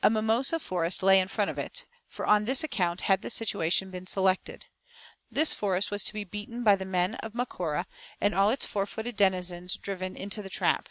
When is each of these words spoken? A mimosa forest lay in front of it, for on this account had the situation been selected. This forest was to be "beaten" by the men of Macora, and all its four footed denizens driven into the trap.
A 0.00 0.08
mimosa 0.10 0.60
forest 0.60 1.02
lay 1.02 1.18
in 1.18 1.26
front 1.26 1.50
of 1.50 1.58
it, 1.58 1.86
for 2.06 2.24
on 2.24 2.44
this 2.44 2.62
account 2.62 3.00
had 3.10 3.22
the 3.22 3.30
situation 3.30 3.90
been 3.90 4.06
selected. 4.06 4.66
This 5.28 5.52
forest 5.52 5.90
was 5.90 6.04
to 6.04 6.12
be 6.12 6.22
"beaten" 6.22 6.62
by 6.62 6.76
the 6.76 6.84
men 6.84 7.16
of 7.16 7.34
Macora, 7.34 7.88
and 8.20 8.32
all 8.32 8.50
its 8.50 8.64
four 8.64 8.86
footed 8.86 9.16
denizens 9.16 9.74
driven 9.76 10.14
into 10.14 10.40
the 10.40 10.50
trap. 10.50 10.88